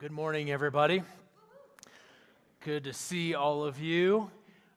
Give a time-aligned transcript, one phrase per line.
[0.00, 1.02] Good morning, everybody.
[2.60, 4.30] Good to see all of you.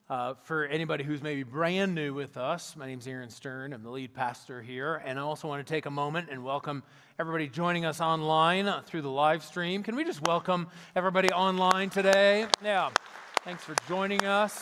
[0.09, 3.71] Uh, for anybody who's maybe brand new with us, my name is Aaron Stern.
[3.71, 4.95] I'm the lead pastor here.
[5.05, 6.81] And I also want to take a moment and welcome
[7.19, 9.83] everybody joining us online through the live stream.
[9.83, 12.47] Can we just welcome everybody online today?
[12.63, 12.89] Yeah.
[13.43, 14.59] Thanks for joining us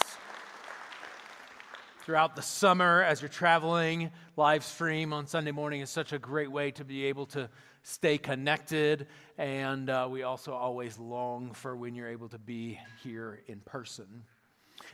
[2.09, 4.09] throughout the summer as you're traveling.
[4.35, 7.47] Live stream on Sunday morning is such a great way to be able to
[7.83, 9.05] stay connected.
[9.37, 14.23] And uh, we also always long for when you're able to be here in person.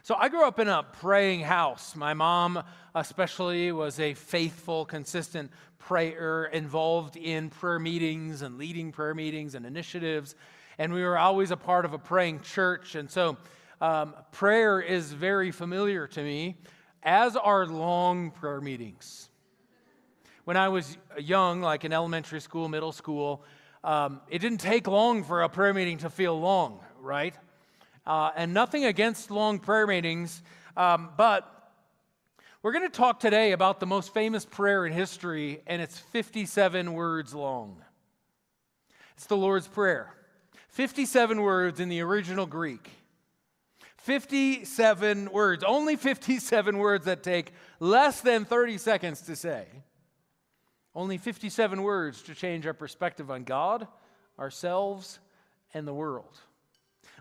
[0.04, 1.96] So I grew up in a praying house.
[1.96, 2.62] My mom,
[2.94, 9.66] especially, was a faithful, consistent prayer, involved in prayer meetings and leading prayer meetings and
[9.66, 10.36] initiatives.
[10.78, 12.96] And we were always a part of a praying church.
[12.96, 13.38] And so
[13.80, 16.58] um, prayer is very familiar to me,
[17.06, 19.30] as are long prayer meetings
[20.46, 23.44] when I was young, like in elementary school, middle school,
[23.84, 27.36] um, it didn't take long for a prayer meeting to feel long, right?
[28.06, 30.44] Uh, and nothing against long prayer meetings,
[30.78, 31.52] um, but
[32.62, 36.94] we're going to talk today about the most famous prayer in history, and it's 57
[36.94, 37.82] words long.
[39.16, 40.14] It's the Lord's Prayer.
[40.70, 42.90] 57 words in the original Greek.
[44.06, 49.66] 57 words, only 57 words that take less than 30 seconds to say.
[50.94, 53.88] Only 57 words to change our perspective on God,
[54.38, 55.18] ourselves,
[55.74, 56.38] and the world.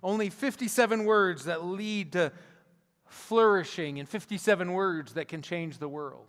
[0.03, 2.33] Only 57 words that lead to
[3.07, 6.29] flourishing, and 57 words that can change the world.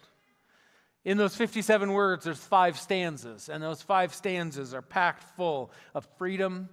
[1.04, 6.08] In those 57 words, there's five stanzas, and those five stanzas are packed full of
[6.18, 6.70] freedom,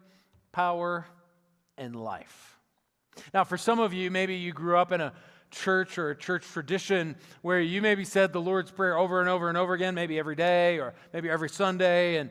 [0.52, 1.04] power,
[1.76, 2.51] and life.
[3.34, 5.12] Now, for some of you, maybe you grew up in a
[5.50, 9.48] church or a church tradition where you maybe said the Lord's Prayer over and over
[9.48, 12.16] and over again, maybe every day or maybe every Sunday.
[12.16, 12.30] And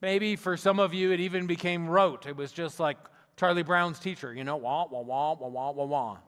[0.00, 2.26] maybe for some of you, it even became rote.
[2.26, 2.96] It was just like
[3.36, 6.18] Charlie Brown's teacher, you know, wah, wah, wah, wah, wah, wah, wah.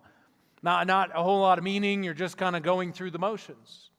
[0.62, 2.02] Not, not a whole lot of meaning.
[2.02, 3.90] You're just kind of going through the motions.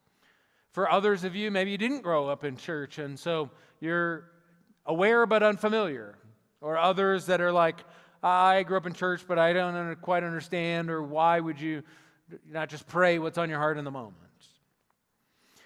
[0.72, 3.50] For others of you, maybe you didn't grow up in church, and so
[3.80, 4.24] you're
[4.86, 6.18] aware but unfamiliar.
[6.60, 7.84] Or others that are like,
[8.24, 11.82] I grew up in church, but I don't quite understand, or why would you
[12.50, 14.16] not just pray what's on your heart in the moment.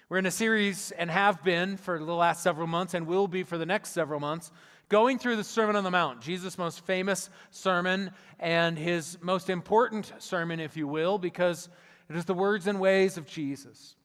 [0.09, 3.43] We're in a series and have been for the last several months and will be
[3.43, 4.51] for the next several months
[4.89, 10.11] going through the Sermon on the Mount, Jesus' most famous sermon and his most important
[10.17, 11.69] sermon, if you will, because
[12.09, 13.95] it is the words and ways of Jesus.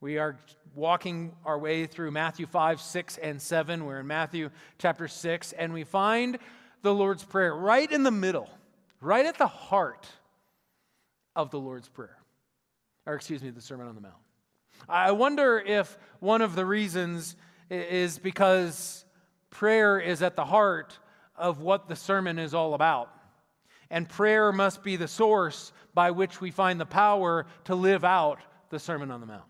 [0.00, 0.36] We are
[0.74, 3.84] walking our way through Matthew 5, 6, and 7.
[3.86, 6.38] We're in Matthew chapter 6, and we find
[6.84, 8.48] the Lord's Prayer right in the middle,
[9.00, 10.06] right at the heart
[11.34, 12.18] of the Lord's Prayer,
[13.06, 14.14] or excuse me, the Sermon on the Mount.
[14.88, 17.36] I wonder if one of the reasons
[17.70, 19.04] is because
[19.50, 20.98] prayer is at the heart
[21.36, 23.10] of what the sermon is all about.
[23.90, 28.40] And prayer must be the source by which we find the power to live out
[28.68, 29.44] the Sermon on the Mount.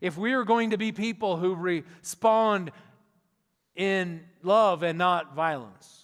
[0.00, 2.70] If we are going to be people who respond
[3.74, 6.03] in love and not violence,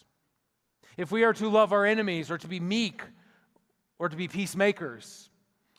[0.97, 3.03] if we are to love our enemies or to be meek
[3.99, 5.31] or to be peacemakers.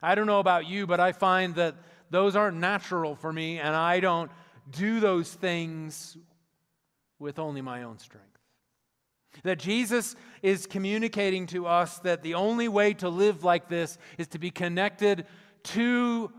[0.02, 1.76] I don't know about you, but I find that
[2.10, 4.32] those aren't natural for me, and I don't
[4.70, 6.18] do those things
[7.20, 8.28] with only my own strength.
[9.44, 14.28] That Jesus is communicating to us that the only way to live like this is
[14.30, 15.26] to be connected
[15.64, 16.32] to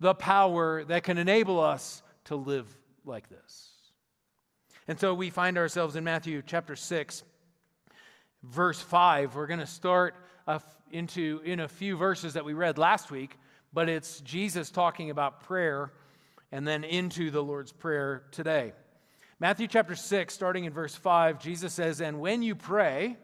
[0.00, 2.68] the power that can enable us to live
[3.04, 3.70] like this.
[4.86, 7.22] And so we find ourselves in Matthew chapter 6,
[8.50, 9.34] verse 5.
[9.34, 10.14] We're going to start
[10.90, 13.36] into in a few verses that we read last week,
[13.72, 15.92] but it's Jesus talking about prayer
[16.52, 18.72] and then into the Lord's Prayer today.
[19.40, 23.16] Matthew chapter 6, starting in verse 5, Jesus says, And when you pray,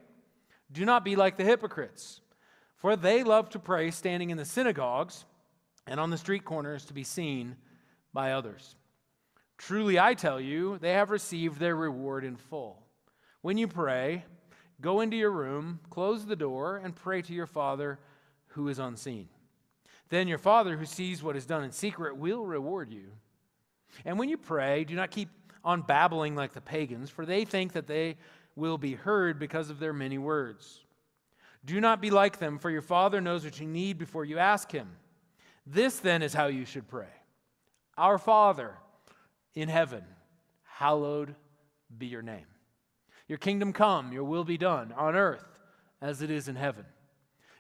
[0.73, 2.21] do not be like the hypocrites,
[2.77, 5.25] for they love to pray standing in the synagogues
[5.87, 7.57] and on the street corners to be seen
[8.13, 8.75] by others.
[9.59, 12.83] Truly, I tell you, they have received their reward in full.
[13.43, 14.25] When you pray,
[14.81, 17.99] Go into your room, close the door, and pray to your Father
[18.49, 19.29] who is unseen.
[20.09, 23.13] Then your Father who sees what is done in secret will reward you.
[24.05, 25.29] And when you pray, do not keep
[25.65, 28.17] on babbling like the pagans, for they think that they
[28.57, 30.81] will be heard because of their many words.
[31.65, 34.73] Do not be like them, for your Father knows what you need before you ask
[34.73, 34.89] Him.
[35.67, 37.13] This then is how you should pray
[37.97, 38.75] Our Father
[39.55, 40.03] in heaven,
[40.65, 41.35] hallowed
[41.97, 42.47] be your name.
[43.31, 45.61] Your kingdom come, your will be done on earth
[46.03, 46.85] as it is in heaven.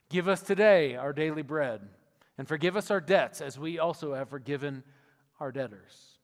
[0.08, 1.80] Give us today our daily bread,
[2.36, 4.82] and forgive us our debts as we also have forgiven
[5.38, 6.18] our debtors.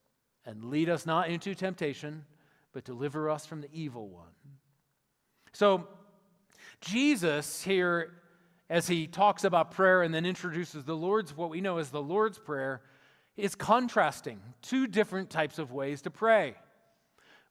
[0.45, 2.25] And lead us not into temptation,
[2.73, 4.33] but deliver us from the evil one.
[5.53, 5.87] So,
[6.81, 8.15] Jesus here,
[8.69, 12.03] as he talks about prayer and then introduces the Lord's, what we know as the
[12.03, 12.81] Lord's Prayer,
[13.37, 16.55] is contrasting two different types of ways to pray.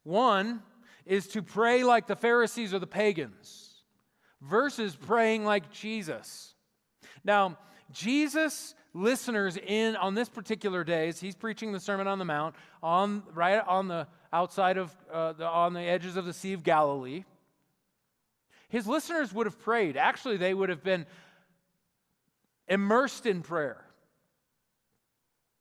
[0.03, 0.61] One
[1.07, 3.85] is to pray like the Pharisees or the pagans
[4.43, 6.55] versus praying like Jesus.
[7.25, 7.59] Now,
[7.93, 12.55] Jesus listeners in on this particular day as he's preaching the sermon on the mount
[12.83, 16.63] on right on the outside of uh, the, on the edges of the sea of
[16.63, 17.23] galilee
[18.71, 21.05] his listeners would have prayed actually they would have been
[22.69, 23.85] immersed in prayer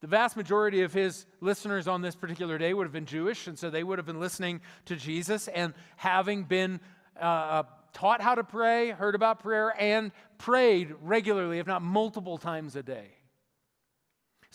[0.05, 3.57] the vast majority of his listeners on this particular day would have been jewish and
[3.57, 6.79] so they would have been listening to jesus and having been
[7.19, 12.37] uh, uh taught how to pray heard about prayer and prayed regularly if not multiple
[12.37, 13.07] times a day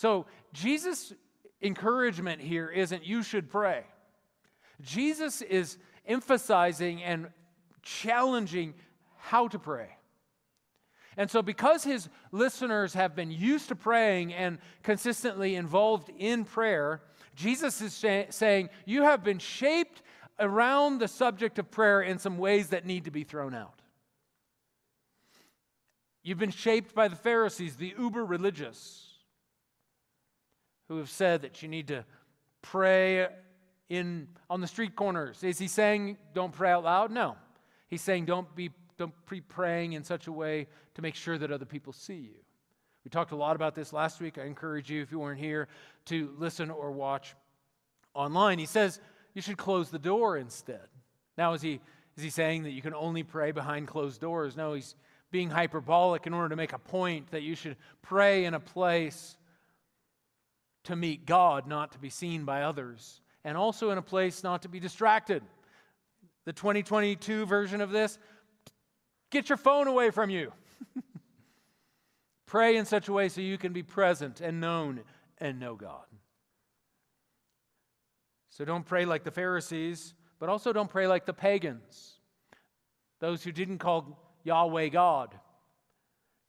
[0.01, 0.25] so,
[0.55, 1.13] Jesus'
[1.61, 3.85] encouragement here isn't you should pray.
[4.81, 5.77] Jesus is
[6.07, 7.29] emphasizing and
[7.83, 8.73] challenging
[9.19, 9.91] how to pray.
[11.17, 17.03] And so, because his listeners have been used to praying and consistently involved in prayer,
[17.35, 17.95] Jesus is
[18.31, 20.03] saying, You have been shaped
[20.39, 23.81] around the subject of prayer in some ways that need to be thrown out.
[26.23, 29.07] You've been shaped by the Pharisees, the uber religious
[30.89, 32.05] who have said that you need to
[32.63, 33.29] pray
[33.89, 35.43] in on the street corners.
[35.43, 37.11] Is he saying don't pray out loud?
[37.11, 37.37] No.
[37.89, 38.71] He's saying don't be
[39.01, 42.37] don't be praying in such a way to make sure that other people see you.
[43.03, 44.37] We talked a lot about this last week.
[44.37, 45.69] I encourage you, if you weren't here,
[46.07, 47.35] to listen or watch
[48.13, 48.59] online.
[48.59, 49.01] He says
[49.33, 50.87] you should close the door instead.
[51.39, 51.81] Now, is he,
[52.19, 54.55] is he saying that you can only pray behind closed doors?
[54.55, 54.95] No, he's
[55.31, 59.39] being hyperbolic in order to make a point that you should pray in a place
[60.85, 64.61] to meet God, not to be seen by others, and also in a place not
[64.63, 65.43] to be distracted.
[66.45, 68.19] The 2022 version of this
[69.31, 70.53] get your phone away from you.
[72.47, 75.03] Pray in such a way so you can be present and known
[75.39, 76.05] and know God.
[78.51, 82.19] So don't pray like the Pharisees, but also don't pray like the pagans,
[83.21, 85.35] those who didn't call Yahweh God.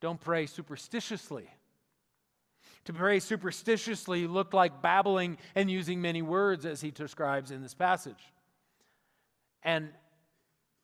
[0.02, 1.48] Don't pray superstitiously
[2.86, 7.74] to pray superstitiously looked like babbling and using many words, as he describes in this
[7.74, 8.34] passage.
[9.64, 9.90] And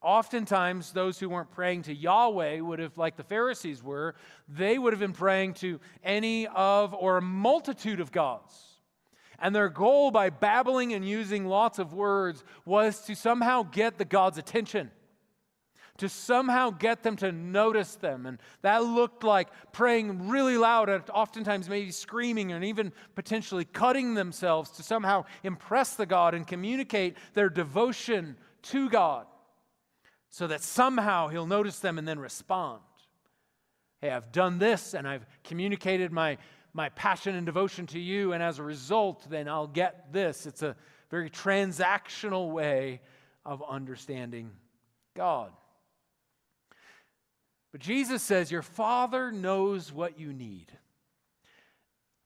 [0.08, 4.16] oftentimes, those who weren't praying to Yahweh would have, like the Pharisees were,
[4.48, 8.54] they would have been praying to any of or a multitude of gods.
[9.38, 14.06] And their goal by babbling and using lots of words was to somehow get the
[14.06, 14.92] God's attention
[15.98, 18.28] to somehow get them to notice them.
[18.28, 24.14] And that looked like praying really loud, and oftentimes maybe screaming and even potentially cutting
[24.14, 29.26] themselves to somehow impress the God and communicate their devotion to God
[30.38, 32.80] so that somehow He'll notice them and then respond.
[34.02, 36.38] Hey, I've done this and I've communicated my,
[36.74, 40.46] my passion and devotion to you, and as a result, then I'll get this.
[40.46, 40.76] It's a
[41.10, 43.02] very transactional way
[43.48, 44.52] of understanding
[45.16, 45.52] God.
[47.72, 50.72] But Jesus says, Your Father knows what you need.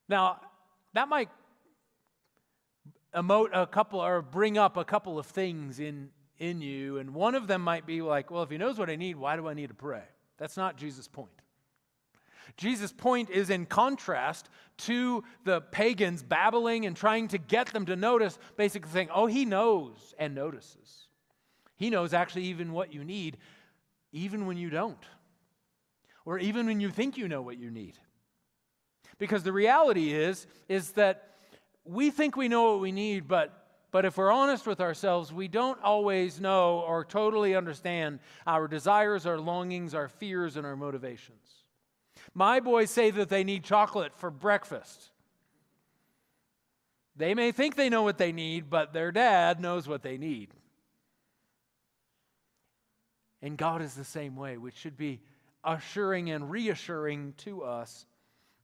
[0.09, 0.41] Now,
[0.95, 1.29] that might
[3.15, 6.09] emote a couple or bring up a couple of things in,
[6.41, 6.97] in you.
[6.97, 9.35] And one of them might be like, Well, if He knows what I need, why
[9.35, 10.03] do I need to pray?
[10.37, 11.29] That's not Jesus' point.
[12.57, 17.95] Jesus' point is in contrast to the pagans babbling and trying to get them to
[17.95, 21.07] notice, basically saying, Oh, He knows and notices.
[21.77, 23.37] He knows actually even what you need,
[24.11, 25.05] even when you don't
[26.25, 27.97] or even when you think you know what you need.
[29.17, 31.29] Because the reality is is that
[31.83, 33.60] we think we know what we need, but
[33.91, 39.25] but if we're honest with ourselves, we don't always know or totally understand our desires,
[39.25, 41.65] our longings, our fears, and our motivations.
[42.33, 45.11] My boys say that they need chocolate for breakfast.
[47.17, 50.53] They may think they know what they need, but their dad knows what they need.
[53.41, 55.19] And God is the same way, which should be
[55.63, 58.05] assuring and reassuring to us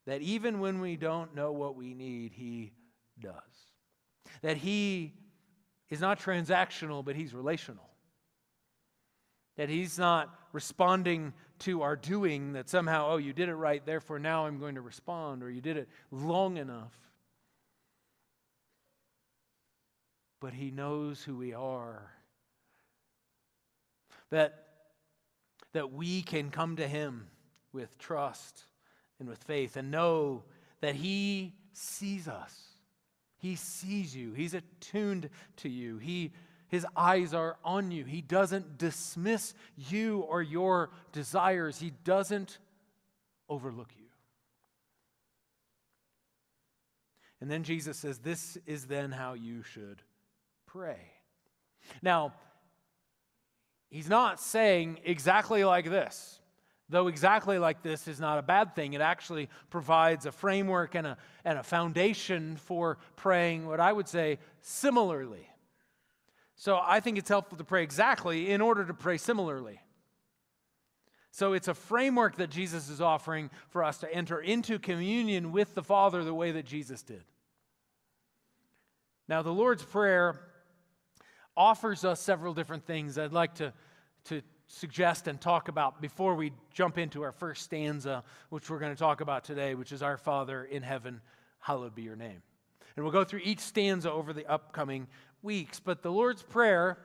[0.06, 2.72] that even when we don't know what we need, He
[3.20, 3.67] does.
[4.42, 5.14] That He
[5.90, 7.90] is not transactional, but He's relational.
[9.56, 14.20] That He's not responding to our doing, that somehow, oh, you did it right, therefore
[14.20, 16.94] now I'm going to respond, or you did it long enough.
[20.40, 22.12] But He knows who we are.
[24.30, 24.68] That
[25.74, 27.28] that we can come to Him
[27.72, 28.64] with trust
[29.20, 30.44] and with faith and know
[30.82, 32.56] that He sees us.
[33.38, 34.34] He sees you.
[34.34, 35.98] He's attuned to you.
[35.98, 36.32] He
[36.68, 38.04] His eyes are on you.
[38.04, 42.58] He doesn't dismiss you or your desires, He doesn't
[43.50, 44.08] overlook you.
[47.40, 50.02] And then Jesus says, This is then how you should
[50.66, 51.00] pray.
[52.02, 52.34] Now,
[53.90, 56.40] he's not saying exactly like this,
[56.90, 58.94] though exactly like this is not a bad thing.
[58.94, 64.08] It actually provides a framework and a, and a foundation for praying what I would
[64.08, 65.48] say similarly.
[66.56, 69.80] So I think it's helpful to pray exactly in order to pray similarly.
[71.32, 75.76] So it's a framework that Jesus is offering for us to enter into communion with
[75.76, 77.24] the Father the way that Jesus did.
[79.28, 80.40] Now, the Lord's Prayer
[81.56, 83.74] offers us several different things I'd like to,
[84.26, 88.94] to suggest and talk about before we jump into our first stanza, which we're going
[88.94, 91.22] to talk about today, which is Our Father in heaven,
[91.60, 92.42] hallowed be your name.
[92.96, 95.08] And we'll go through each stanza over the upcoming
[95.42, 95.80] weeks.
[95.80, 96.98] But the Lord's Prayer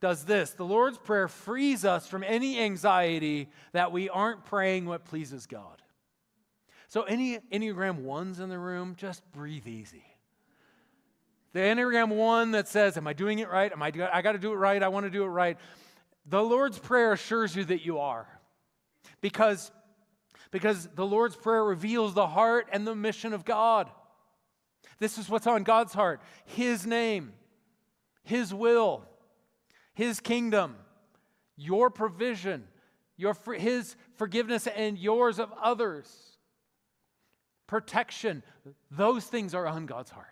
[0.00, 5.04] does this the Lord's Prayer frees us from any anxiety that we aren't praying what
[5.04, 5.82] pleases God.
[6.88, 10.04] So, any Enneagram ones in the room, just breathe easy.
[11.52, 13.72] The Enneagram one that says, Am I doing it right?
[13.72, 14.82] Am I, I got to do it right.
[14.82, 15.56] I want to do it right.
[16.28, 18.26] The Lord's Prayer assures you that you are.
[19.20, 19.70] Because,
[20.50, 23.88] because the Lord's Prayer reveals the heart and the mission of God.
[24.98, 27.32] This is what's on God's heart His name,
[28.24, 29.04] His will,
[29.94, 30.76] His kingdom,
[31.56, 32.64] your provision,
[33.16, 36.08] your, His forgiveness and yours of others,
[37.66, 38.42] protection.
[38.90, 40.26] Those things are on God's heart.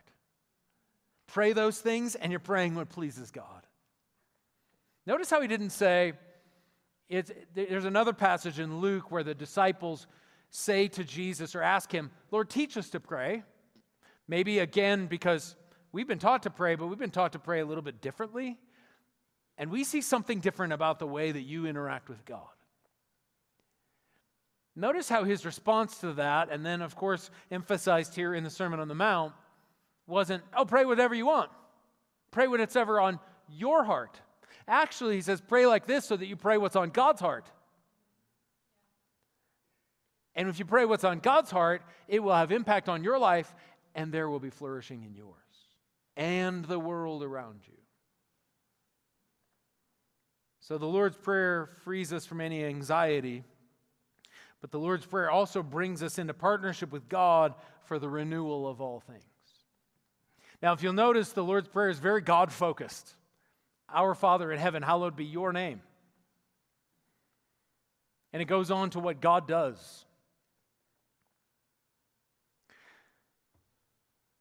[1.27, 3.67] Pray those things, and you're praying what pleases God.
[5.07, 6.15] Notice how he didn't say,
[7.09, 10.07] it's, there's another passage in Luke where the disciples
[10.51, 13.43] say to Jesus or ask him, Lord, teach us to pray.
[14.27, 15.57] Maybe again, because
[15.93, 18.57] we've been taught to pray, but we've been taught to pray a little bit differently.
[19.59, 22.49] And we see something different about the way that you interact with God.
[24.75, 28.81] Notice how his response to that, and then, of course, emphasized here in the Sermon
[28.81, 29.33] on the Mount,
[30.07, 31.51] wasn't, oh, pray whatever you want.
[32.33, 34.21] Pray when it's ever on your heart.
[34.67, 37.51] Actually, he says, pray like this so that you pray what's on God's heart.
[40.35, 43.55] And if you pray what's on God's heart, it will have impact on your life,
[43.95, 45.37] and there will be flourishing in yours
[46.17, 47.75] and the world around you.
[50.61, 53.45] So the Lord's Prayer frees us from any anxiety,
[54.61, 57.55] but the Lord's Prayer also brings us into partnership with God
[57.85, 59.23] for the renewal of all things.
[60.63, 63.15] Now, if you'll notice, the Lord's Prayer is very God focused.
[63.95, 65.81] Our Father in heaven, hallowed be your name.
[68.33, 70.05] And it goes on to what God does.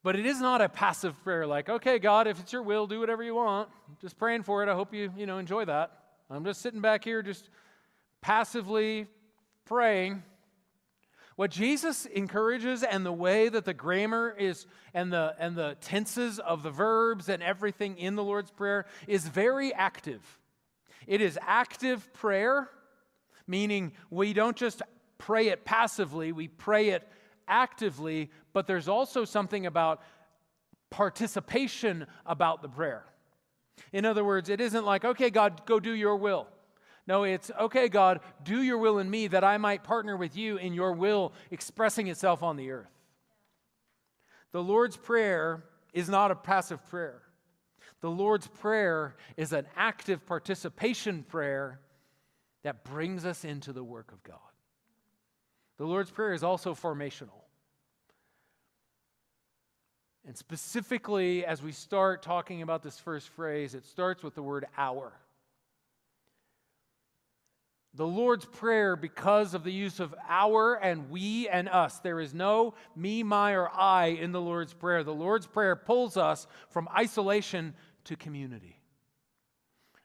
[0.03, 2.99] But it is not a passive prayer like, okay, God, if it's your will, do
[2.99, 3.69] whatever you want.
[4.01, 4.69] just praying for it.
[4.69, 5.91] I hope you, you know, enjoy that.
[6.29, 7.49] I'm just sitting back here, just
[8.21, 9.07] passively
[9.65, 10.23] praying.
[11.35, 16.39] What Jesus encourages and the way that the grammar is and the and the tenses
[16.39, 20.21] of the verbs and everything in the Lord's prayer is very active.
[21.07, 22.69] It is active prayer,
[23.47, 24.81] meaning we don't just
[25.17, 27.07] pray it passively, we pray it
[27.47, 30.01] actively, but there's also something about
[30.89, 33.03] participation about the prayer.
[33.91, 36.47] In other words, it isn't like, okay, God, go do your will.
[37.05, 40.57] No, it's, okay, God, do your will in me that I might partner with you
[40.57, 42.91] in your will expressing itself on the earth.
[44.53, 47.21] The Lord's Prayer is not a passive prayer.
[47.99, 51.79] The Lord's Prayer is an active participation prayer
[52.63, 54.37] that brings us into the work of God.
[55.77, 57.41] The Lord's Prayer is also formational.
[60.25, 64.65] And specifically, as we start talking about this first phrase, it starts with the word
[64.77, 65.11] our
[67.95, 71.99] the Lord's Prayer because of the use of our and we and us.
[71.99, 75.03] There is no me, my, or I in the Lord's Prayer.
[75.03, 78.79] The Lord's Prayer pulls us from isolation to community.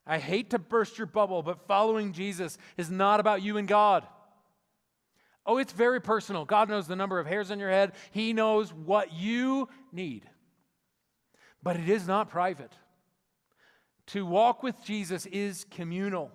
[0.06, 4.06] I hate to burst your bubble, but following Jesus is not about you and God.
[5.46, 6.44] Oh, it's very personal.
[6.44, 10.28] God knows the number of hairs on your head, He knows what you need.
[11.62, 12.72] But it is not private.
[14.08, 16.30] To walk with Jesus is communal.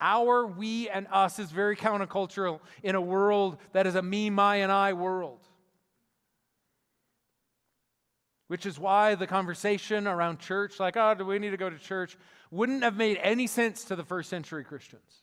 [0.00, 4.56] Our, we, and us is very countercultural in a world that is a me, my,
[4.56, 5.40] and I world.
[8.46, 11.78] Which is why the conversation around church, like, oh, do we need to go to
[11.78, 12.16] church,
[12.50, 15.22] wouldn't have made any sense to the first century Christians.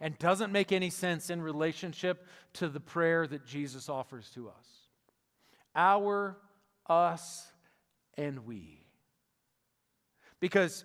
[0.00, 4.66] And doesn't make any sense in relationship to the prayer that Jesus offers to us.
[5.74, 6.36] Our,
[6.88, 7.46] us,
[8.18, 8.80] and we.
[10.40, 10.84] Because,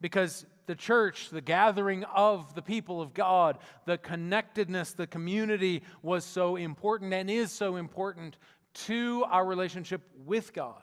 [0.00, 6.24] because the church, the gathering of the people of God, the connectedness, the community was
[6.24, 8.36] so important and is so important
[8.74, 10.82] to our relationship with God.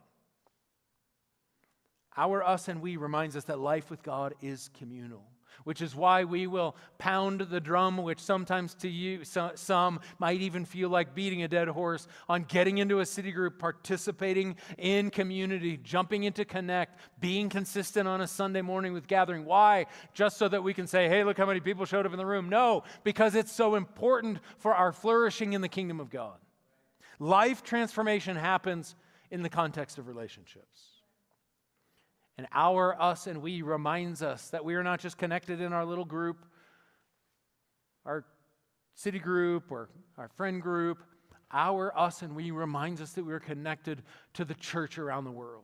[2.17, 5.23] Our us and we reminds us that life with God is communal
[5.63, 10.65] which is why we will pound the drum, which sometimes to you, some might even
[10.65, 15.77] feel like beating a dead horse, on getting into a city group, participating in community,
[15.77, 19.45] jumping into connect, being consistent on a Sunday morning with gathering.
[19.45, 19.85] Why?
[20.13, 22.25] Just so that we can say, hey, look how many people showed up in the
[22.25, 22.49] room.
[22.49, 26.37] No, because it's so important for our flourishing in the kingdom of God.
[27.19, 28.95] Life transformation happens
[29.31, 30.94] in the context of relationships.
[32.37, 35.85] And our us and we reminds us that we are not just connected in our
[35.85, 36.45] little group,
[38.05, 38.25] our
[38.93, 40.99] city group, or our friend group.
[41.51, 44.01] Our us and we reminds us that we are connected
[44.33, 45.63] to the church around the world.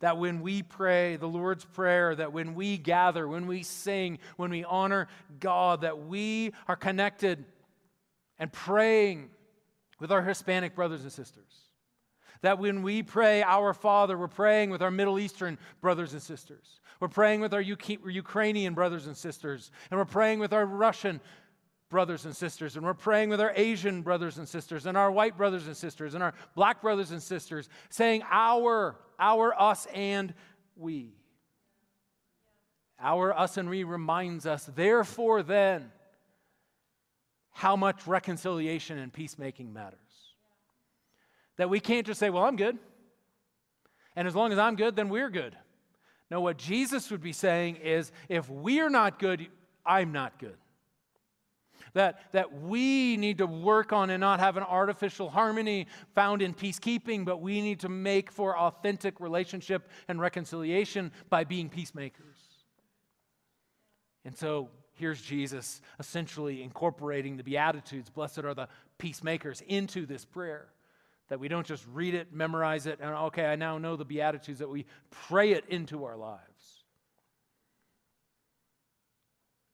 [0.00, 4.50] That when we pray the Lord's Prayer, that when we gather, when we sing, when
[4.50, 5.06] we honor
[5.38, 7.44] God, that we are connected
[8.38, 9.30] and praying
[10.00, 11.67] with our Hispanic brothers and sisters
[12.42, 16.80] that when we pray, Our Father, we're praying with our Middle Eastern brothers and sisters.
[17.00, 19.70] We're praying with our Ukrainian brothers and sisters.
[19.90, 21.20] And we're praying with our Russian
[21.90, 22.76] brothers and sisters.
[22.76, 26.14] And we're praying with our Asian brothers and sisters, and our white brothers and sisters,
[26.14, 30.34] and our black brothers and sisters, saying, Our, our, us, and
[30.76, 31.14] we.
[33.00, 35.92] Our, us, and we reminds us, therefore, then,
[37.50, 39.98] how much reconciliation and peacemaking matters.
[41.58, 42.78] That we can't just say, well, I'm good.
[44.16, 45.56] And as long as I'm good, then we're good.
[46.30, 49.48] No, what Jesus would be saying is if we're not good,
[49.84, 50.56] I'm not good.
[51.94, 56.52] That, that we need to work on and not have an artificial harmony found in
[56.52, 62.36] peacekeeping, but we need to make for authentic relationship and reconciliation by being peacemakers.
[64.24, 68.68] And so here's Jesus essentially incorporating the Beatitudes, blessed are the
[68.98, 70.68] peacemakers, into this prayer.
[71.28, 74.60] That we don't just read it, memorize it, and okay, I now know the Beatitudes,
[74.60, 76.84] that we pray it into our lives.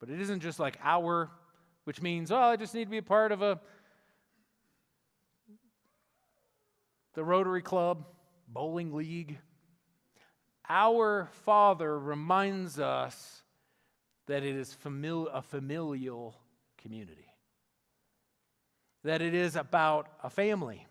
[0.00, 1.30] But it isn't just like our,
[1.84, 3.60] which means, oh, I just need to be a part of a
[7.14, 8.04] the Rotary Club,
[8.48, 9.38] bowling league.
[10.68, 13.42] Our Father reminds us
[14.26, 16.34] that it is famili- a familial
[16.78, 17.28] community,
[19.04, 20.86] that it is about a family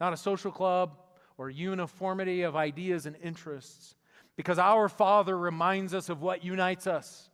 [0.00, 0.96] not a social club
[1.38, 3.96] or uniformity of ideas and interests,
[4.36, 7.30] because our Father reminds us of what unites us.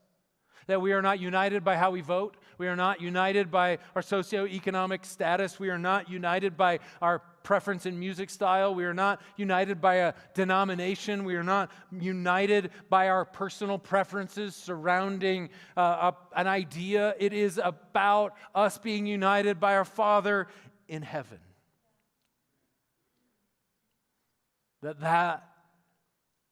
[0.67, 2.37] That we are not united by how we vote.
[2.57, 5.59] We are not united by our socioeconomic status.
[5.59, 8.75] We are not united by our preference in music style.
[8.75, 11.25] We are not united by a denomination.
[11.25, 17.15] We are not united by our personal preferences surrounding uh, a, an idea.
[17.19, 20.47] It is about us being united by our Father
[20.87, 21.39] in heaven.
[24.83, 25.47] That that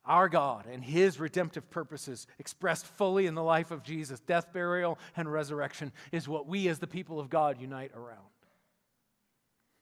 [0.05, 4.99] our God and his redemptive purposes expressed fully in the life of Jesus, death, burial,
[5.17, 8.19] and resurrection, is what we as the people of God unite around.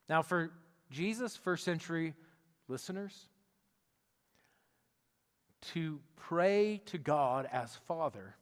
[0.08, 0.50] Now, for
[0.90, 2.14] Jesus' first century
[2.68, 3.28] listeners,
[5.72, 8.36] to pray to God as Father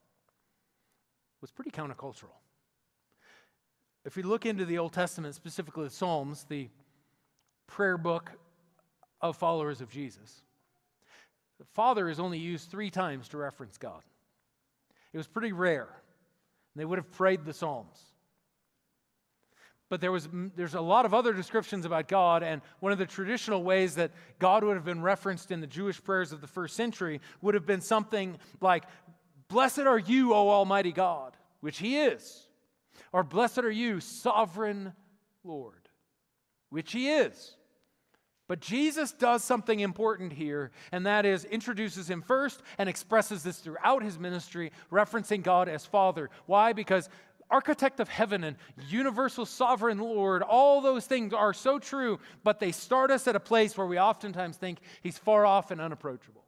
[1.40, 2.32] was pretty countercultural.
[4.04, 6.68] If we look into the Old Testament, specifically the Psalms, the
[7.66, 8.32] prayer book
[9.24, 10.42] of followers of Jesus.
[11.58, 14.02] The Father is only used three times to reference God.
[15.12, 15.88] It was pretty rare.
[16.76, 17.98] They would have prayed the Psalms.
[19.88, 22.98] But there was, mm, there's a lot of other descriptions about God, and one of
[22.98, 26.46] the traditional ways that God would have been referenced in the Jewish prayers of the
[26.46, 28.84] first century would have been something like,
[29.48, 32.48] Blessed are you, O Almighty God, which He is.
[33.12, 34.92] Or, Blessed are you, Sovereign
[35.44, 35.88] Lord,
[36.70, 37.56] which He is.
[38.46, 43.58] But Jesus does something important here, and that is introduces him first and expresses this
[43.58, 46.28] throughout his ministry, referencing God as Father.
[46.44, 46.74] Why?
[46.74, 47.08] Because
[47.50, 48.56] architect of heaven and
[48.88, 53.40] universal sovereign Lord, all those things are so true, but they start us at a
[53.40, 56.44] place where we oftentimes think he's far off and unapproachable.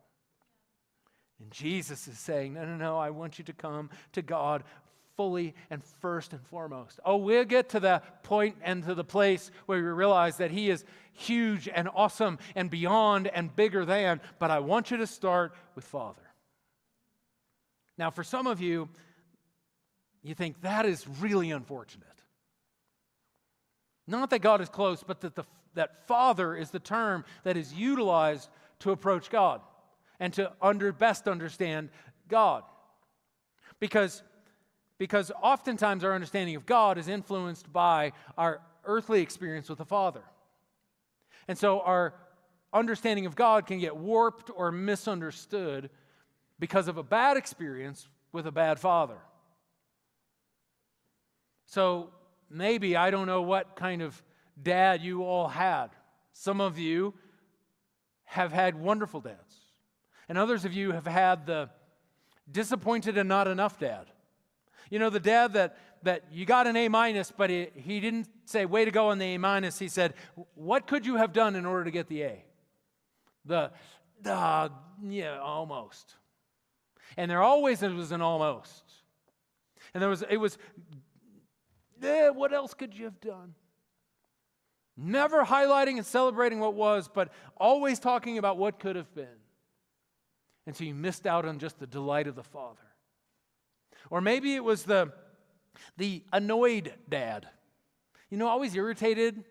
[1.40, 4.64] And Jesus is saying, No, no, no, I want you to come to God
[5.16, 7.00] fully and first and foremost.
[7.04, 10.70] Oh, we'll get to the point and to the place where we realize that He
[10.70, 15.54] is huge and awesome and beyond and bigger than, but I want you to start
[15.74, 16.22] with Father.
[17.98, 18.88] Now, for some of you,
[20.22, 22.06] you think that is really unfortunate.
[24.06, 27.72] Not that God is close, but that, the, that Father is the term that is
[27.72, 28.50] utilized
[28.80, 29.62] to approach God.
[30.20, 31.90] and to under, best understand
[32.28, 32.62] God.
[33.80, 34.22] Because,
[34.98, 40.22] because oftentimes our understanding of God is influenced by our earthly experience with the Father.
[41.48, 42.14] And so our
[42.72, 45.90] understanding of God can get warped or misunderstood
[46.58, 49.18] because of a bad experience with a bad father.
[51.66, 52.10] So
[52.50, 54.22] maybe, I don't know what kind of
[54.60, 55.88] dad you all had.
[56.32, 57.14] Some of you
[58.24, 59.54] have had wonderful dads,
[60.28, 61.70] and others of you have had the
[62.50, 64.06] disappointed and not enough dad.
[64.90, 68.28] You know, the dad that, that you got an A minus, but he, he didn't
[68.44, 69.78] say, way to go on the A minus.
[69.78, 70.14] He said,
[70.54, 72.44] what could you have done in order to get the A?
[73.44, 73.70] The,
[74.22, 74.70] the
[75.02, 76.14] yeah, almost.
[77.16, 78.84] And there always was an almost.
[79.94, 80.58] And there was, it was,
[82.02, 83.54] eh, what else could you have done?
[84.96, 89.26] Never highlighting and celebrating what was, but always talking about what could have been.
[90.66, 92.80] And so you missed out on just the delight of the Father.
[94.10, 95.12] Or maybe it was the,
[95.96, 97.48] the annoyed dad.
[98.30, 99.44] You know, always irritated,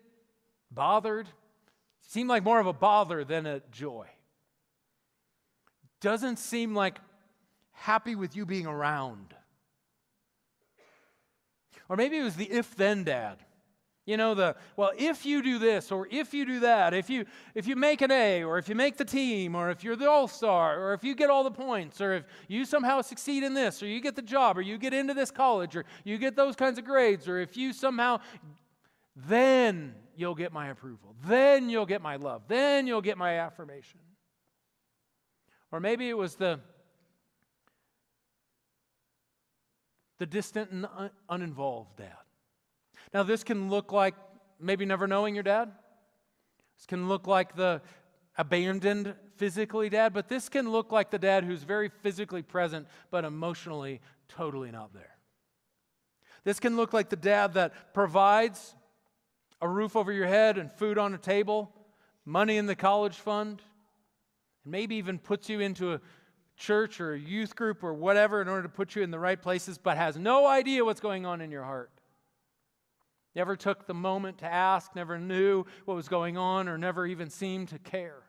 [0.70, 1.28] bothered.
[2.02, 4.06] Seemed like more of a bother than a joy.
[6.00, 6.98] Doesn't seem like
[7.72, 9.34] happy with you being around.
[11.88, 13.38] Or maybe it was the if then dad.
[14.06, 17.26] You know, the, well, if you do this or if you do that, if you,
[17.56, 20.08] if you make an A or if you make the team or if you're the
[20.08, 23.52] all star or if you get all the points or if you somehow succeed in
[23.52, 26.36] this or you get the job or you get into this college or you get
[26.36, 28.20] those kinds of grades or if you somehow,
[29.16, 31.16] then you'll get my approval.
[31.26, 32.42] Then you'll get my love.
[32.46, 33.98] Then you'll get my affirmation.
[35.72, 36.60] Or maybe it was the,
[40.18, 42.25] the distant and un- uninvolved dad.
[43.14, 44.14] Now, this can look like
[44.60, 45.70] maybe never knowing your dad.
[46.76, 47.82] This can look like the
[48.36, 53.24] abandoned physically dad, but this can look like the dad who's very physically present but
[53.24, 55.16] emotionally totally not there.
[56.44, 58.74] This can look like the dad that provides
[59.60, 61.72] a roof over your head and food on a table,
[62.24, 63.62] money in the college fund,
[64.64, 66.00] and maybe even puts you into a
[66.56, 69.40] church or a youth group or whatever in order to put you in the right
[69.40, 71.90] places, but has no idea what's going on in your heart
[73.36, 77.28] never took the moment to ask, never knew what was going on, or never even
[77.28, 78.22] seemed to care.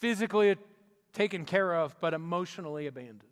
[0.00, 0.56] Physically
[1.12, 3.22] taken care of, but emotionally abandoned.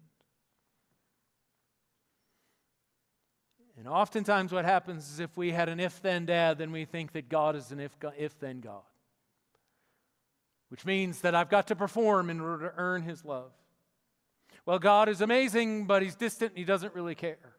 [3.76, 7.12] And oftentimes, what happens is if we had an if then dad, then we think
[7.12, 8.80] that God is an if, if then God.
[10.68, 13.52] Which means that I've got to perform in order to earn his love.
[14.64, 17.56] Well, God is amazing, but he's distant and he doesn't really care.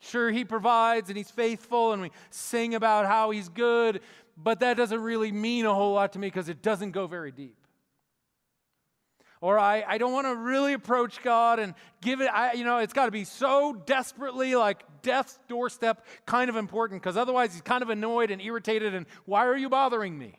[0.00, 4.00] Sure, He provides and He's faithful, and we sing about how He's good,
[4.36, 7.32] but that doesn't really mean a whole lot to me because it doesn't go very
[7.32, 7.56] deep.
[9.40, 12.78] Or I, I don't want to really approach God and give it, I, you know,
[12.78, 17.60] it's got to be so desperately like death's doorstep kind of important because otherwise He's
[17.60, 20.38] kind of annoyed and irritated, and why are you bothering me?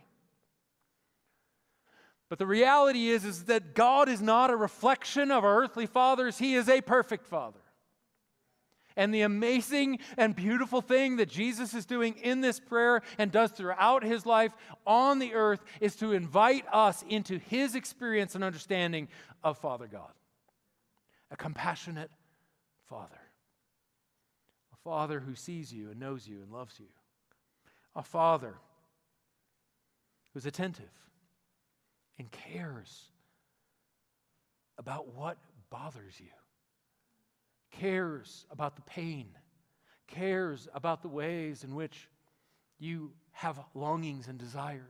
[2.29, 6.37] But the reality is, is that God is not a reflection of our earthly fathers,
[6.37, 7.59] He is a perfect Father.
[8.97, 13.51] And the amazing and beautiful thing that Jesus is doing in this prayer and does
[13.51, 14.53] throughout his life
[14.85, 19.09] on the earth is to invite us into his experience and understanding
[19.43, 20.11] of Father God.
[21.29, 22.09] A compassionate
[22.85, 23.19] Father.
[24.73, 26.87] A Father who sees you and knows you and loves you.
[27.95, 28.55] A Father
[30.33, 30.85] who's attentive
[32.17, 33.03] and cares
[34.77, 35.37] about what
[35.69, 36.31] bothers you
[37.79, 39.27] cares about the pain,
[40.07, 42.09] cares about the ways in which
[42.79, 44.81] you have longings and desires.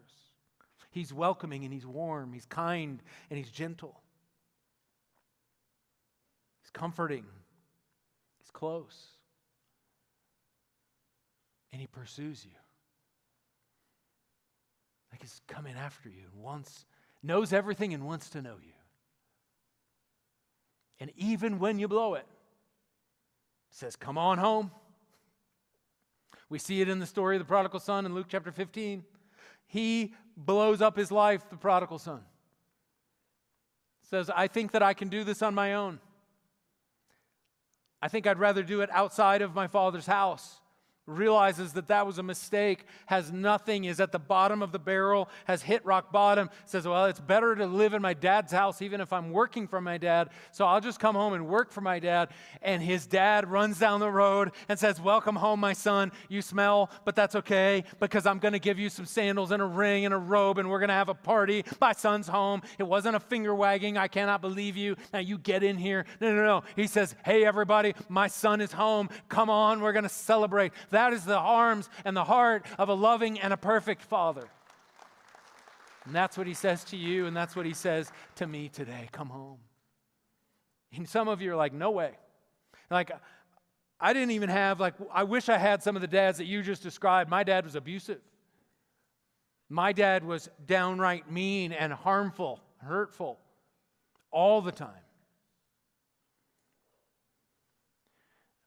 [0.92, 4.02] He's welcoming and he's warm, he's kind and he's gentle.
[6.62, 7.26] He's comforting,
[8.40, 9.08] he's close,
[11.72, 12.58] and he pursues you.
[15.12, 16.86] Like he's coming after you and wants,
[17.24, 18.74] knows everything and wants to know you.
[21.00, 22.26] And even when you blow it,
[23.76, 24.72] says, Come on home.
[26.48, 29.04] We see it in the story of the prodigal son in Luke chapter 15.
[29.68, 32.22] He blows up his life, the prodigal son.
[34.10, 36.00] Says, I think that I can do this on my own.
[38.02, 40.62] I think I'd rather do it outside of my father's house
[41.08, 45.30] realizes that that was a mistake, has nothing, is at the bottom of the barrel,
[45.46, 49.02] has hit rock bottom, says, Well, it's better to live in my dad's house even
[49.02, 52.00] if I'm working for my dad, so I'll just come home and work for my
[52.00, 52.30] dad.
[52.62, 56.12] And his dad runs down the road and says, Welcome home, my son.
[56.30, 59.66] You smell, but that's okay because I'm going to give you some sandals and a
[59.66, 61.64] ring and a robe and we're going to have a party.
[61.80, 62.62] My son's home.
[62.80, 63.98] It wasn't a finger wagging.
[63.98, 64.96] I cannot believe you.
[65.14, 66.06] Now you get in here.
[66.20, 66.64] No, no, no.
[66.76, 69.10] He says, Hey, everybody, my son is home.
[69.30, 70.74] Come on, we're going to celebrate.
[70.96, 74.48] That is the arms and the heart of a loving and a perfect Father.
[76.06, 79.10] And that's what he says to you, and that's what he says to me today.
[79.12, 79.58] Come home.
[80.96, 82.12] And some of you are like, no way.
[82.90, 83.12] Like,
[84.00, 86.62] I didn't even have, like, I wish I had some of the dads that you
[86.62, 87.30] just described.
[87.30, 88.22] My dad was abusive.
[89.68, 93.40] My dad was downright mean and harmful, hurtful
[94.32, 95.05] all the time.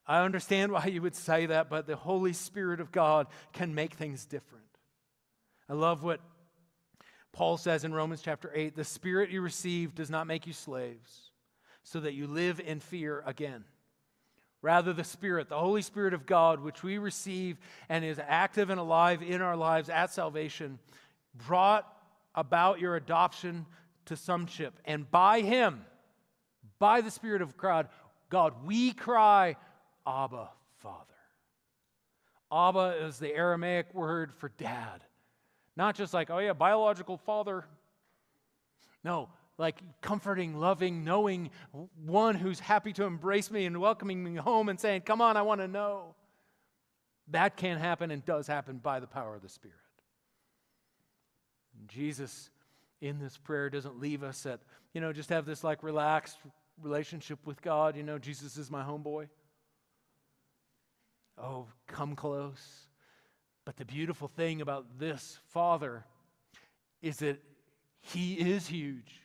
[0.09, 3.93] I understand why you would say that, but the Holy Spirit of God can make
[3.93, 4.65] things different.
[5.69, 6.19] I love what
[7.31, 11.29] Paul says in Romans chapter 8 the Spirit you receive does not make you slaves,
[11.83, 13.65] so that you live in fear again.
[14.63, 18.79] Rather, the Spirit, the Holy Spirit of God, which we receive and is active and
[18.79, 20.79] alive in our lives at salvation,
[21.35, 21.87] brought
[22.33, 23.67] about your adoption
[24.05, 24.73] to sonship.
[24.85, 25.85] And by Him,
[26.79, 27.89] by the Spirit of God,
[28.29, 29.55] God, we cry,
[30.09, 31.05] Abba, Father.
[32.51, 35.03] Abba is the Aramaic word for dad.
[35.75, 37.65] Not just like, oh yeah, biological father.
[39.03, 41.51] No, like comforting, loving, knowing
[42.05, 45.43] one who's happy to embrace me and welcoming me home and saying, come on, I
[45.43, 46.15] want to know.
[47.29, 49.77] That can happen and does happen by the power of the Spirit.
[51.87, 52.49] Jesus,
[52.99, 54.59] in this prayer, doesn't leave us at,
[54.93, 56.37] you know, just have this like relaxed
[56.81, 57.95] relationship with God.
[57.95, 59.27] You know, Jesus is my homeboy.
[61.41, 62.87] Oh, come close.
[63.65, 66.05] But the beautiful thing about this Father
[67.01, 67.41] is that
[68.01, 69.21] He is huge.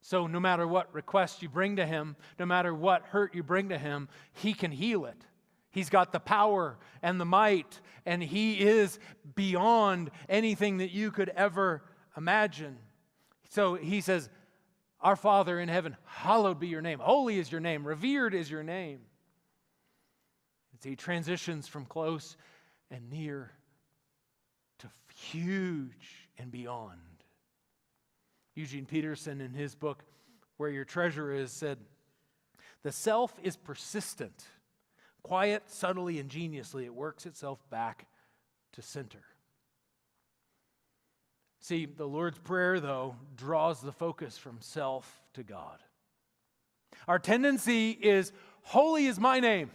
[0.00, 3.70] So, no matter what request you bring to Him, no matter what hurt you bring
[3.70, 5.16] to Him, He can heal it.
[5.70, 8.98] He's got the power and the might, and He is
[9.34, 11.82] beyond anything that you could ever
[12.16, 12.78] imagine.
[13.48, 14.28] So, He says,
[15.00, 17.00] Our Father in heaven, hallowed be your name.
[17.00, 17.84] Holy is your name.
[17.86, 19.00] Revered is your name
[20.76, 22.36] as he transitions from close
[22.90, 23.50] and near
[24.78, 26.98] to huge and beyond.
[28.54, 30.02] Eugene Peterson, in his book,
[30.56, 31.78] Where Your Treasure Is, said,
[32.82, 34.44] The self is persistent.
[35.22, 38.06] Quiet, subtly, ingeniously, it works itself back
[38.72, 39.24] to center.
[41.60, 45.78] See, the Lord's Prayer, though, draws the focus from self to God.
[47.08, 49.70] Our tendency is, Holy is my name.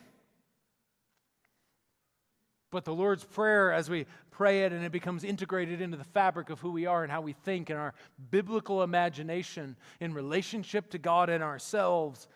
[2.71, 6.49] But the Lord's Prayer, as we pray it and it becomes integrated into the fabric
[6.49, 7.93] of who we are and how we think and our
[8.31, 12.29] biblical imagination in relationship to God and ourselves,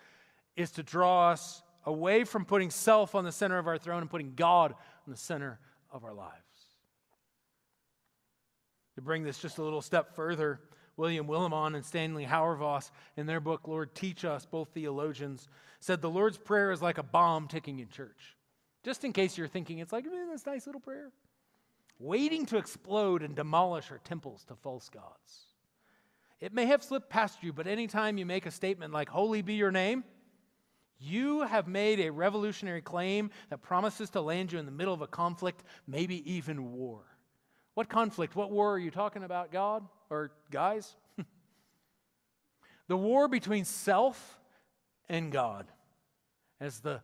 [0.58, 4.10] is to draw us away from putting self on the center of our throne and
[4.10, 5.60] putting God on the center
[5.92, 6.34] of our lives.
[8.96, 10.60] To bring this just a little step further,
[10.98, 15.48] William Willimon and Stanley Hauerwas, in their book, Lord Teach Us, both theologians,
[15.80, 18.36] said the Lord's Prayer is like a bomb ticking in church.
[18.86, 21.12] Just in case you're thinking, it's like, this nice little prayer.
[21.98, 25.48] Waiting to explode and demolish our temples to false gods.
[26.40, 29.56] It may have slipped past you, but anytime you make a statement like, Holy be
[29.56, 30.04] your name,
[31.00, 35.02] you have made a revolutionary claim that promises to land you in the middle of
[35.02, 37.02] a conflict, maybe even war.
[37.74, 38.36] What conflict?
[38.36, 40.96] What war are you talking about, God or guys?
[42.88, 44.40] the war between self
[45.10, 45.66] and God
[46.60, 47.02] as the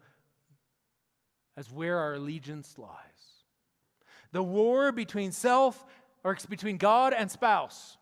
[1.57, 2.89] as where our allegiance lies.
[4.31, 5.85] The war between self,
[6.23, 7.97] or between God and spouse.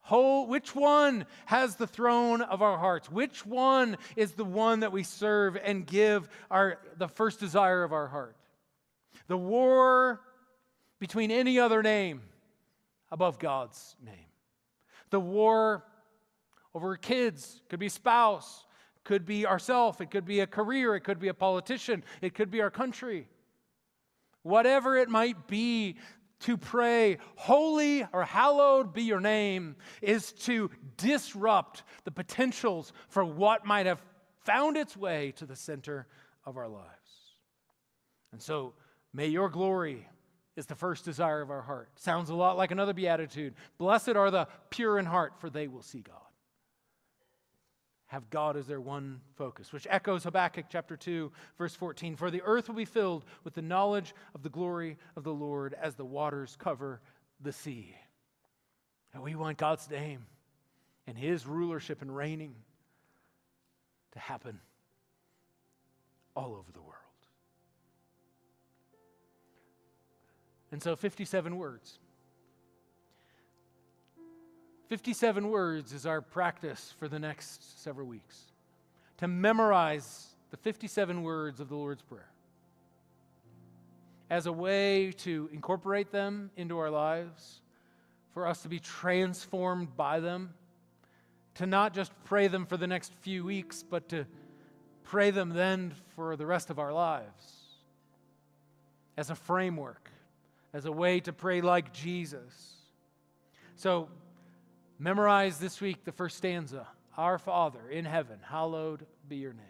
[0.00, 3.10] Whole, which one has the throne of our hearts?
[3.10, 7.92] Which one is the one that we serve and give our, the first desire of
[7.92, 8.36] our heart?
[9.28, 10.20] The war
[10.98, 12.22] between any other name
[13.10, 14.14] above God's name.
[15.10, 15.84] The war
[16.74, 18.64] over kids, could be spouse,
[19.04, 22.50] could be ourself, it could be a career, it could be a politician, it could
[22.50, 23.28] be our country.
[24.42, 25.96] Whatever it might be,
[26.40, 33.66] to pray, holy or hallowed be your name, is to disrupt the potentials for what
[33.66, 34.02] might have
[34.44, 36.06] found its way to the center
[36.46, 36.86] of our lives.
[38.32, 38.74] And so,
[39.12, 40.08] may your glory
[40.56, 41.90] is the first desire of our heart.
[41.96, 43.54] Sounds a lot like another beatitude.
[43.78, 46.16] Blessed are the pure in heart, for they will see God.
[48.10, 52.16] Have God as their one focus, which echoes Habakkuk chapter 2, verse 14.
[52.16, 55.76] For the earth will be filled with the knowledge of the glory of the Lord
[55.80, 57.00] as the waters cover
[57.40, 57.94] the sea.
[59.14, 60.26] And we want God's name
[61.06, 62.56] and his rulership and reigning
[64.10, 64.58] to happen
[66.34, 66.96] all over the world.
[70.72, 72.00] And so, 57 words.
[74.90, 78.50] 57 words is our practice for the next several weeks.
[79.18, 82.28] To memorize the 57 words of the Lord's Prayer.
[84.30, 87.60] As a way to incorporate them into our lives,
[88.34, 90.54] for us to be transformed by them,
[91.54, 94.26] to not just pray them for the next few weeks, but to
[95.04, 97.78] pray them then for the rest of our lives.
[99.16, 100.10] As a framework,
[100.72, 102.72] as a way to pray like Jesus.
[103.76, 104.08] So,
[105.02, 106.86] Memorize this week the first stanza
[107.16, 109.64] Our Father in heaven, hallowed be your name.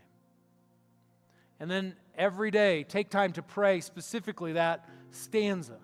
[1.60, 5.78] And then every day, take time to pray specifically that stanza.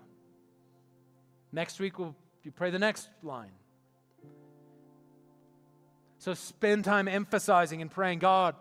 [1.53, 3.51] Next week, we'll you pray the next line.
[6.19, 8.53] So spend time emphasizing and praying God,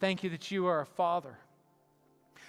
[0.00, 1.38] thank you that you are a father.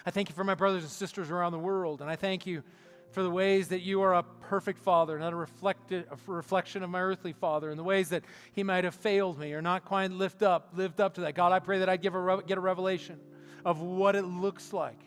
[0.04, 2.64] I thank you for my brothers and sisters around the world, and I thank you
[3.10, 6.90] for the ways that you are a perfect father, not a, reflected, a reflection of
[6.90, 10.10] my earthly father, and the ways that he might have failed me or not quite
[10.10, 11.34] lived up, lived up to that.
[11.34, 13.18] God, I pray that I'd give a, get a revelation
[13.64, 15.00] of what it looks like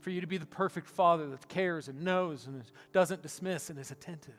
[0.00, 3.78] for you to be the perfect father that cares and knows and doesn't dismiss and
[3.78, 4.38] is attentive.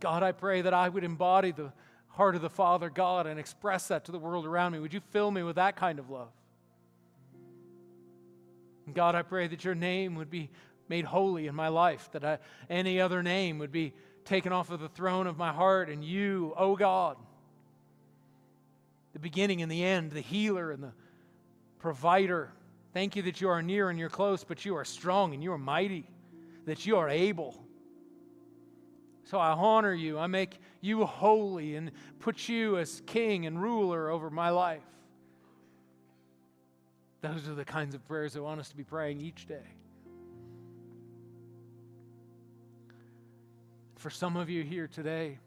[0.00, 1.72] God, I pray that I would embody the
[2.08, 4.80] heart of the Father God and express that to the world around me.
[4.80, 6.32] Would you fill me with that kind of love?
[8.92, 10.50] God, I pray that your name would be
[10.92, 13.94] made holy in my life, that I, any other name would be
[14.26, 17.16] taken off of the throne of my heart, and you, oh God,
[19.14, 20.92] the beginning and the end, the healer and the
[21.78, 22.52] provider.
[22.92, 25.50] Thank you that you are near and you're close, but you are strong and you
[25.52, 26.06] are mighty,
[26.66, 27.58] that you are able.
[29.24, 30.18] So I honor you.
[30.18, 34.82] I make you holy and put you as king and ruler over my life.
[37.22, 39.64] Those are the kinds of prayers I want us to be praying each day.
[44.02, 45.38] For some of you here today,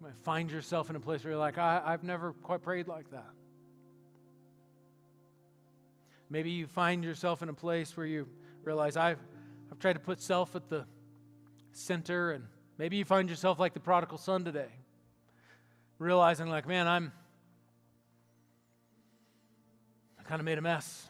[0.00, 2.88] you might find yourself in a place where you're like, I, I've never quite prayed
[2.88, 3.30] like that.
[6.28, 8.26] Maybe you find yourself in a place where you
[8.64, 9.20] realize I've,
[9.70, 10.84] I've tried to put self at the
[11.70, 12.42] center, and
[12.76, 14.72] maybe you find yourself like the prodigal son today,
[16.00, 17.12] realizing, like, man, I'm
[20.18, 21.08] I kind of made a mess.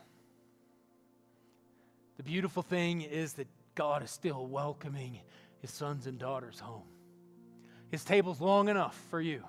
[2.19, 5.21] The beautiful thing is that God is still welcoming
[5.61, 6.83] his sons and daughters home.
[7.91, 9.43] His table's long enough for you.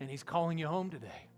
[0.00, 1.28] And he's calling you home today.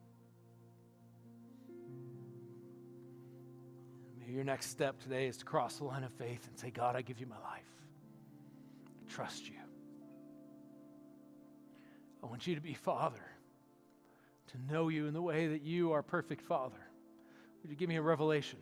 [4.28, 7.00] Your next step today is to cross the line of faith and say, God, I
[7.00, 7.62] give you my life.
[9.00, 9.54] I trust you.
[12.22, 13.24] I want you to be Father,
[14.48, 16.76] to know you in the way that you are perfect Father.
[17.62, 18.58] Would you give me a revelation?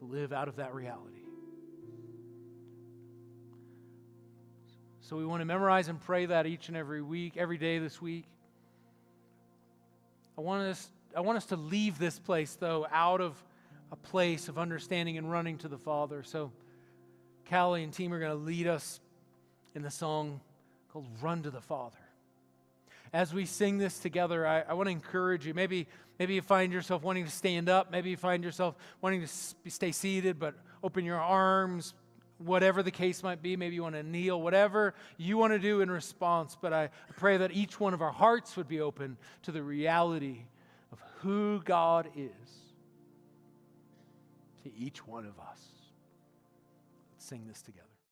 [0.00, 1.20] To live out of that reality.
[5.00, 8.00] So we want to memorize and pray that each and every week, every day this
[8.00, 8.26] week.
[10.38, 13.42] I want us, I want us to leave this place, though, out of
[13.92, 16.22] a place of understanding and running to the Father.
[16.22, 16.52] So
[17.48, 19.00] Callie and team are going to lead us
[19.74, 20.40] in the song
[20.92, 21.98] called Run to the Father
[23.12, 25.54] as we sing this together, I, I want to encourage you.
[25.54, 27.90] Maybe, maybe you find yourself wanting to stand up.
[27.90, 31.94] Maybe you find yourself wanting to stay seated, but open your arms,
[32.38, 33.56] whatever the case might be.
[33.56, 36.56] Maybe you want to kneel, whatever you want to do in response.
[36.60, 40.42] But I pray that each one of our hearts would be open to the reality
[40.92, 42.30] of who God is
[44.62, 45.60] to each one of us.
[47.14, 47.89] Let's sing this together.